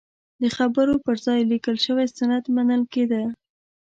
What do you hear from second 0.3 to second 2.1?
د خبرو پر ځای لیکل شوی